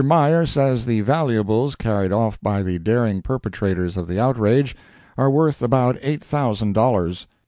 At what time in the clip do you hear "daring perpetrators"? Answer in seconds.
2.79-3.97